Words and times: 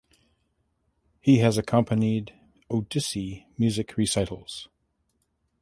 He 1.19 1.37
has 1.41 1.59
accompanied 1.59 2.33
Odissi 2.71 3.45
music 3.59 3.97
recitals. 3.97 4.67